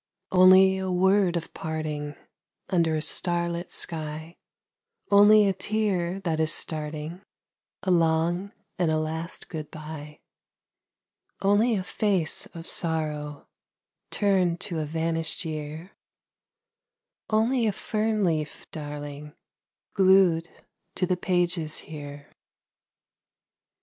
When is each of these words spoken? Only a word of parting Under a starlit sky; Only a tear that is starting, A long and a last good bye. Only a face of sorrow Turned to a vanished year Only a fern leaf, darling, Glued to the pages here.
Only 0.31 0.79
a 0.79 0.89
word 0.89 1.37
of 1.37 1.53
parting 1.53 2.15
Under 2.69 2.95
a 2.95 3.03
starlit 3.03 3.69
sky; 3.71 4.35
Only 5.11 5.47
a 5.47 5.53
tear 5.53 6.19
that 6.21 6.39
is 6.39 6.51
starting, 6.51 7.21
A 7.83 7.91
long 7.91 8.51
and 8.79 8.89
a 8.89 8.97
last 8.97 9.47
good 9.47 9.69
bye. 9.69 10.17
Only 11.43 11.75
a 11.75 11.83
face 11.83 12.47
of 12.55 12.65
sorrow 12.65 13.47
Turned 14.09 14.59
to 14.61 14.79
a 14.79 14.85
vanished 14.85 15.45
year 15.45 15.91
Only 17.29 17.67
a 17.67 17.71
fern 17.71 18.23
leaf, 18.25 18.65
darling, 18.71 19.35
Glued 19.93 20.49
to 20.95 21.05
the 21.05 21.15
pages 21.15 21.77
here. 21.85 22.27